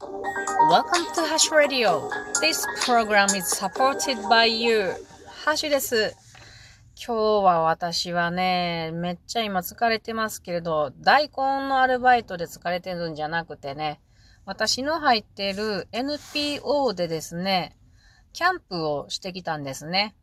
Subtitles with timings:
[0.00, 2.08] Welcome to Hash Radio.
[2.40, 4.94] This program is supported by you.
[5.44, 6.16] ハッシュです。
[6.96, 14.00] 今日は私はね、めっちゃ今疲れてますけれど、大根のアルバイトで疲れてるんじゃなくてね、
[14.46, 17.76] 私の入ってる NPO でですね、
[18.32, 20.16] キャンプをしてきたんですね。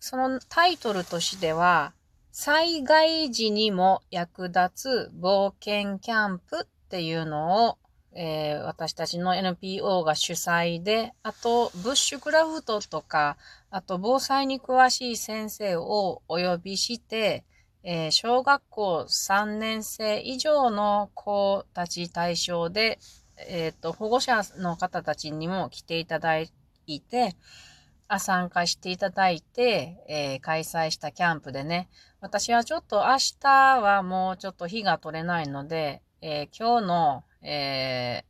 [0.00, 1.94] そのタイトルとしては、
[2.32, 7.78] 災害時にも役立つ冒険キャンプっていうのを、
[8.14, 13.36] えー、私たちの NPO が主催で、あと、ブッシュクラフトとか、
[13.70, 17.44] あと、防災に詳しい先生をお呼びして、
[17.84, 22.98] えー、小学校3年生以上の子たち対象で、
[23.36, 26.50] えっ、ー、と、保護者の方たちにも来ていただい
[27.00, 27.34] て、
[28.08, 31.88] あ参加していただいて、えー、開催したキャンプでね、
[32.20, 38.24] 私はちょっと明日はもうちょっと日が取れないので、え、今日の、え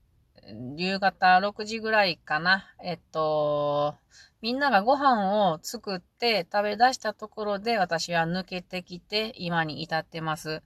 [0.49, 3.95] ー、夕方6時ぐらいかな、えっと、
[4.41, 10.63] みんながご飯を作って食べ出したところで私は抜けてきて今に至ってます。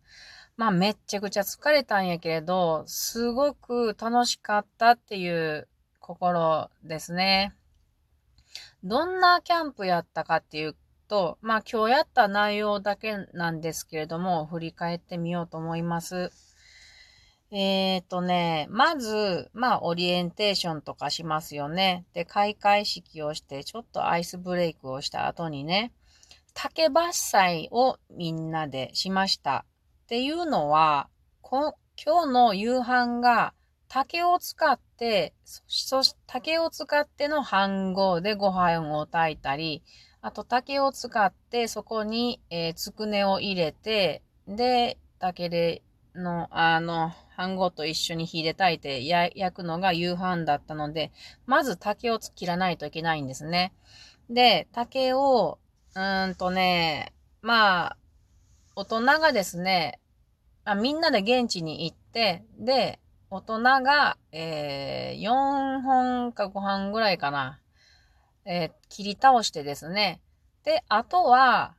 [0.57, 5.69] まあめっちゃくちゃ疲れたんやけれど、すごく楽しかったっていう
[6.01, 7.55] 心ですね。
[8.83, 10.77] どんなキャンプやったかっていう
[11.09, 16.31] と、まあ今日やった内容だけなんですけれども、振り返ってみようと思います。
[17.51, 22.05] えっ、ー、とね、まず、まあ、オリエンテーションとかしますよね。
[22.13, 25.93] で、開会式をして、ちょっとアイスブレイクをした後にね、
[26.55, 29.65] 竹伐採をみんなでしました。
[30.05, 31.09] っていうのは、
[31.43, 33.55] 今日の夕飯が
[33.89, 39.83] 竹を使って、そし竹を使っての飯盒でご飯を炊いたり、
[40.21, 45.83] あと竹を使ってそこに、えー、つくねを入れて、で、竹で
[46.15, 51.13] の、あの、飯盒と一緒に火で炊いて焼くのが夕飯だったので、
[51.47, 53.73] まず竹を切らないといけないんですね。
[54.31, 55.59] で、竹を、
[55.95, 57.97] うーんとね、まあ、
[58.75, 60.01] 大人がですね、
[60.65, 62.99] あみんなで現地に行って、で、
[63.31, 67.61] 大人が、えー、4本か5本ぐらいかな、
[68.45, 70.21] えー、切り倒してですね。
[70.65, 71.75] で、あとは、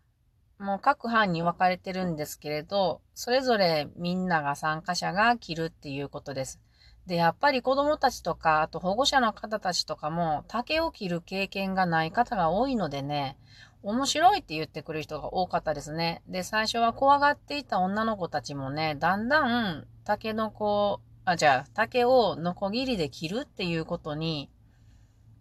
[0.59, 6.59] もう各班に分かれてるんですけれど、それぞれみんなが参加者が切るっていうことです。
[7.06, 13.38] で、やっぱり子供たちとか、あと保護者の方たちとかも、竹を切る経験がない方が多いのでね、
[13.84, 16.22] 面白いって言ってくる人が多かったですね。
[16.28, 24.50] で、最初は怖がっていた女の子たちもね、だんだん竹の子あ、じゃあ、竹をノコギリで切るっていうことに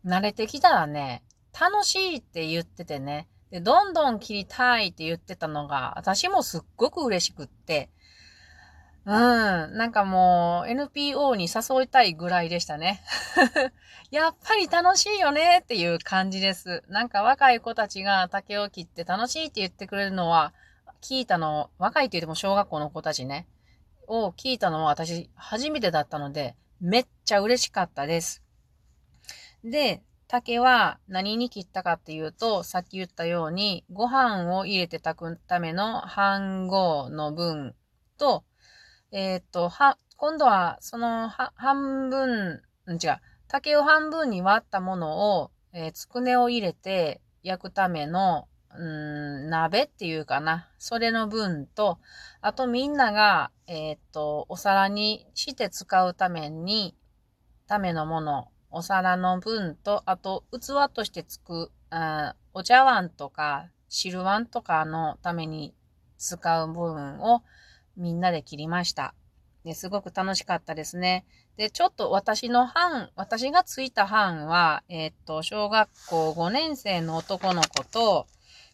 [0.05, 1.23] 慣れてきたらね、
[1.53, 7.91] 楽しいって言っててね、で、どんどん切りたいって言ってたのが、私もすっごく嬉しくって、
[9.05, 13.03] うん、なんかもう NPO に誘いたいぐらいでしたね。
[14.11, 16.83] やっぱり楽しいよねっていう感じです。
[16.89, 20.53] なんか若い子たちが竹を切って楽しいって言ってくれるのは、
[21.01, 23.47] 聞いたの、若いって言っても小学校の子たちね。
[24.09, 28.43] を聞いたのは私初めてだったので、めっちゃ嬉しかったです。
[29.63, 37.75] で、竹は何に切ったかっていうと、さっき言ったように、ご飯を入れて炊くための飯盒の分
[38.19, 38.45] と、
[39.13, 48.49] えっ、と、は、今度はそのは半分、違う、竹を半分に割ったものを、えー、つくねを入れて焼くための
[48.79, 50.69] うん、鍋っていうかな。
[50.79, 51.99] それの分と、
[52.41, 56.95] あとみんなが、えっ、と、お皿にして使うために、
[57.67, 65.75] ためのもの、お皿の分と、あと器としてつく、あお茶碗とか汁碗とかのために
[66.19, 67.43] 使う部分を
[67.97, 69.15] みんなで切りました。
[69.65, 71.25] ですごく楽しかったですね。
[71.57, 78.27] で、ちょっと私の班、私がついた班は、えっ、と、小学校5年生の男の子と、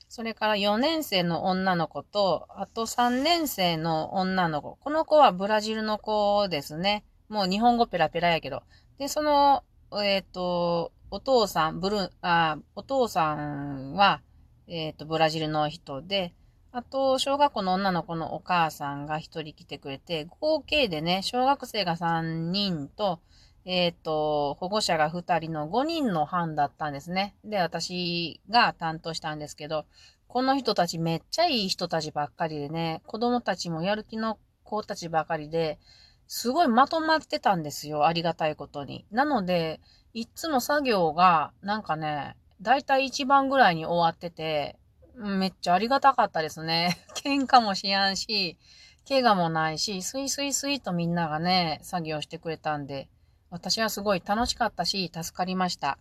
[0.09, 4.79] それから4年生の女の子と、あと3年生の女の子。
[4.81, 7.05] この子はブラジルの子ですね。
[7.29, 8.65] もう日本語ペラペラやけど。
[8.99, 9.63] で、その、
[10.01, 14.23] えっ、ー、と、お父さん、ブルあ、お父さんは、
[14.67, 16.33] えっ、ー、と、ブラジルの人で、
[16.73, 23.21] あと、小学校の女の子のお母さんが一人来てくれて、合計でね、小学生が3人と、
[23.67, 27.35] えっ、ー、と、保護者が2人の5人の班だったんですね。
[27.45, 29.85] で、私が担当したんですけど、
[30.27, 35.79] この人たちめっちゃいい人たちばっかりでね、子供たちもやる気の子たちばかりで、
[36.27, 38.07] すごいまとまってたんですよ。
[38.07, 39.07] ありがたいことに。
[39.11, 39.81] なので、
[40.15, 44.79] いつも作業が、なんかね、だいたい一番ぐらいに終わってて、
[45.17, 46.99] めっちゃありがたかったですね。
[47.15, 48.57] 喧嘩もしやんし、
[49.09, 53.09] 怪我もないし、スイスイスイとみんながね、作業してくれたんで、
[53.51, 55.99] 私はすごい楽しかったし、助かりました。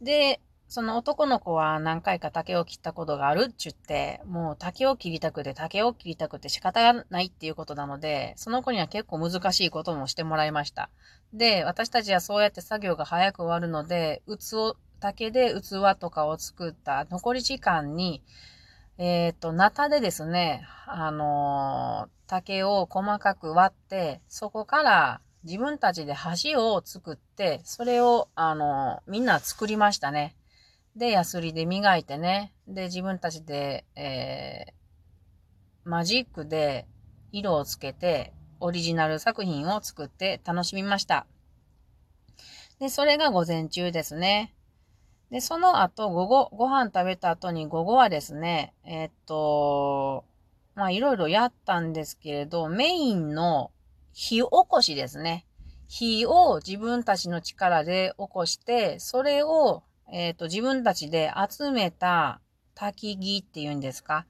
[0.00, 10.90] で、その男の子は何回か竹を切ったことがあるって言って、もう竹を切りたくて竹を切りたくて仕方がないっていうことなので、その子には結構難しいこともしてもらいました。
[11.32, 18.22] で、私たちはそうやって作業が早く終わるので、器、竹で器とかを作った残り時間に、
[18.98, 30.34] えっ、ー、と、ナタでですね、あのー、竹を細かく割って、そこから自分たちで箸を作って、それを、あのー、みんな作りましたね。
[30.98, 32.52] で、ヤスリで磨いてね。
[32.66, 36.88] で、自分たちで、えー、マジックで
[37.30, 41.26] 色をつけて、オリジナル作品を作って楽しみました。
[42.80, 44.52] で、それが午前中ですね。
[45.30, 50.24] で、その後、午後、ご飯食べた後に午後はですね、えー、っと、
[50.74, 53.70] まあ、いろいろやったんですけれど、メインの
[54.12, 55.46] 火起こしですね。
[55.86, 62.40] 火を自分たちの力で起こして、それをえっ、ー、と、自分たちで集めた
[62.74, 64.26] 焚き木っていうんですか、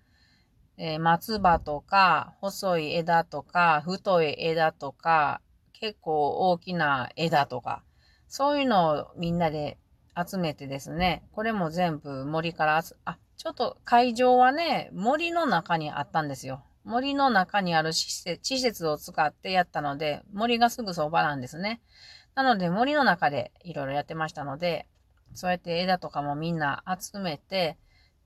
[0.76, 5.40] えー、松葉とか、細い枝とか、太い枝とか、
[5.72, 7.82] 結構大きな枝とか、
[8.26, 9.78] そういうのをみんなで
[10.16, 16.64] 集めてですね、これも全部森からあ、ちょっと会場はね、森の中にあったんですよ。
[16.84, 21.80] 森の中にある施設施設を使ってやったので、森がすぐそばなんですね。
[22.34, 24.88] なので森の中でいろいろやってましたので、
[25.34, 27.76] そうやって枝とかもみんな集めて、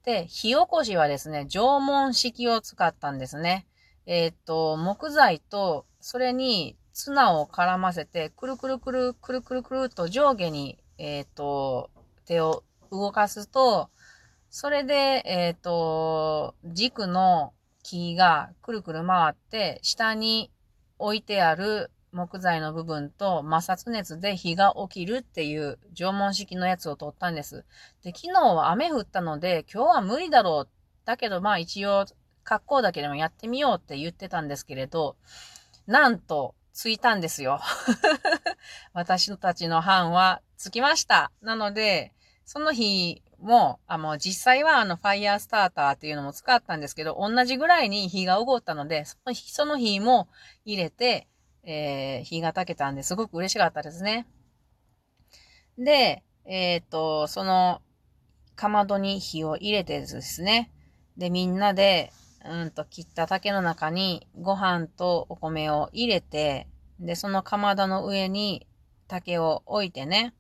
[0.04, 3.66] で、火起こしはですね、縄文式を使ったんですね。
[4.06, 11.90] えっ、と、木材と、それに綱を絡ませて、くるくるくる、くるくるくると上下に、えっ、と、
[12.24, 13.90] 手を動かすと、
[14.50, 17.52] それで、えっ、と、軸の
[17.84, 20.50] 木がくるくる回って、下に
[20.98, 27.64] 置いてある木材の部分と摩擦熱で火が起きるっていう縄文式のやつを取ったんです。
[28.02, 30.68] で、昨日は雨降ったので、今日は無理だろう。
[31.04, 32.04] だけどまあ一応、
[32.44, 35.16] 格好だけでもやってみようって言ってたんですけれど、
[35.86, 37.60] なんと、ついたんですよ。
[38.94, 41.30] 私たちの班はつきました。
[41.42, 42.12] なので、
[42.44, 50.28] その日も、あの、実際はあの、ファイヤースターターっていうのも使ったんですけど、同じぐらいに火が動ったので、その日、その日も
[50.64, 51.28] 入れて、
[51.64, 54.26] えー、日が炊けたんですごく嬉しかったですね。
[55.78, 57.80] で、えっ、ー、と、その、
[58.56, 60.70] かまどに火を入れてですね。
[61.16, 62.12] で、みんなで、
[62.44, 66.66] うんと切った竹の中にご飯とお米を入れて、
[66.98, 68.66] で、そのかまどの上に
[69.06, 70.34] 竹を置いてね。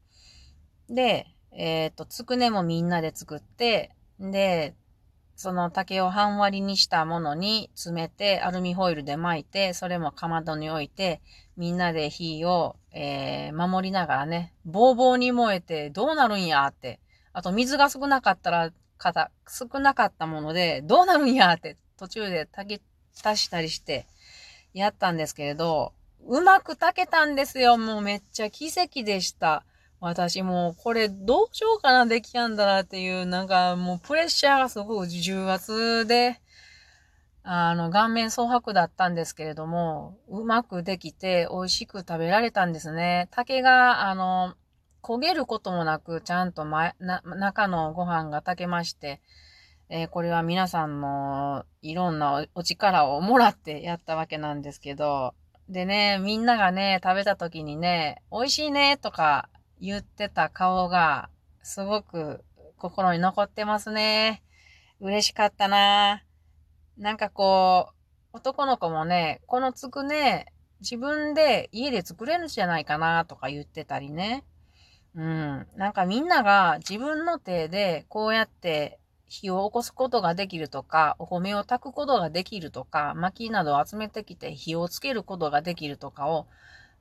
[0.88, 4.74] で、えっ、ー、と、つくねもみんなで作って、で、
[5.36, 11.20] その竹を半割りにしたものに詰めて、アルミホイルで巻いて、それもかまどに置いて、
[11.56, 17.00] みんなで火を、えー、守りながらね、ぼうぼうに燃えてどうなるんやって。
[17.32, 22.82] あと水が少なかったら、かた、少なかったもので、どうなるんやって途中で炊き
[23.26, 24.06] 足したりして
[24.74, 25.92] やったんですけれど、
[26.26, 27.78] うまく炊けたんですよ。
[27.78, 29.64] もうめっちゃ奇跡でした。
[30.02, 36.40] 私もうこれどうしようかな、できやんだなっていう、なんかもうプレッシャーがすごく重圧で、
[37.44, 43.28] あの、顔面蒼白だったんですけれども、うまくできて美味しく食べられたんですね。
[43.30, 44.54] 竹が、あの、
[45.02, 49.20] 焦げることもなく、ちゃんと前、な、中のご飯が炊けまして、
[49.88, 55.34] えー、これは皆さんのいろんなお力をもらってやったわけなんですけど、
[55.68, 59.48] でね、みんながね、食べた時にね、美味しいねとか
[59.82, 61.28] 言ってた顔が、
[61.64, 62.44] すごく
[62.78, 64.42] 心に残ってますね。
[65.00, 66.22] 嬉しかったな
[66.96, 67.94] なんかこう、
[68.32, 70.46] 男の子もね、このつくね、
[70.80, 74.44] 自分で家で作れるんじゃないかなとか言ってたりね。
[75.16, 75.66] うん。
[75.76, 86.46] なんかみんなが自分の手でこうやって火を起こすことができるとか、お米を炊くことができるとか、薪などを集めてきて火をつけることができるとかを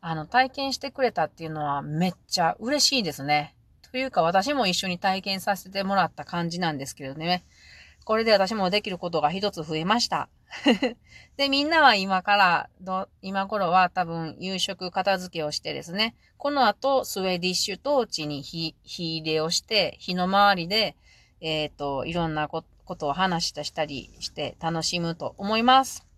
[0.02, 3.56] あの、体験してくれたっていうのはめっちゃ嬉しいですね。
[3.92, 7.44] というか私も一緒に体験させてもらった感じなんですけどね。
[8.04, 10.28] これで私もできることが一つ増えました。
[11.38, 20.96] で、みんなは今からど、今頃は多分夕食片付けをしてですね、この後スウェディッシュトーチに火、火入れをして、火の周りで、
[21.42, 22.64] えっ、ー、と、いろんなこ
[22.96, 26.11] とを話したしたりして楽しむと思います。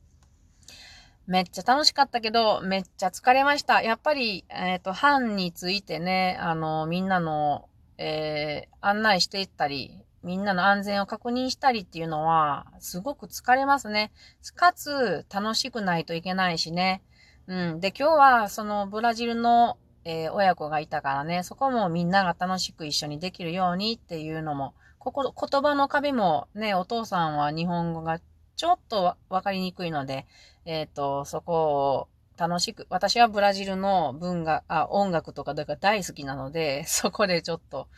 [1.25, 3.81] めっちゃ楽しかったけど、めっちゃ疲れました。
[3.81, 14.11] やっぱり、えっ、ー、と、班についてね、あの、みんなの、えー、案内していったり、みんなの安全を確認したりっていうのは、すごく疲れますね。
[14.55, 17.01] かつ、楽しくないといけないしね。
[17.47, 17.79] うん。
[17.79, 28.19] で、今日はそのブラジルの、えー、親子がいたからね、そこもみんなが楽しく一緒にできるようにっていうのも、ここ、言葉の壁もね、お父さんは日本語が
[28.63, 30.25] ちょっとわかりにくいので、
[30.63, 37.89] えっ、ー、と、そこを楽しく、私はブラジルの文学、あ、音楽とかだから大好きなので、 そこでちょっと、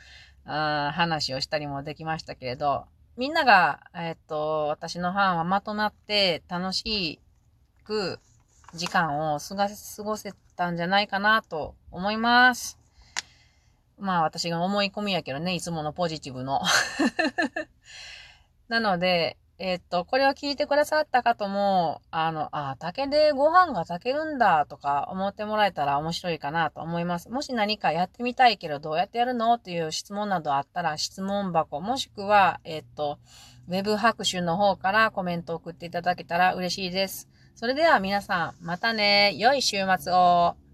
[0.44, 7.20] あ話をしたりもできましたけれど、みんなが、えっ、ー、と、私のファンはまとまって楽し
[7.84, 8.20] く
[8.74, 9.68] 時間を過
[10.02, 12.80] ごせたんじゃないかなと思います。
[14.00, 16.60] まあ私が思い込みやけどね、いつものポジティブの。
[18.68, 27.30] なので、えっと、これを聞いてくださった方も、あの、あ、竹でご飯が炊けるんだとか思ってもらえたら面白いかなと思います。
[27.30, 33.18] もし何かやってみたいけどどうやってやるのっていう質問などあったら質問箱、もしくは、えっと、
[33.70, 37.30] ウェブ拍手の方からコメントを送っていただけたら嬉しいです。
[37.56, 40.65] それでは皆さん、またね、良い週末を。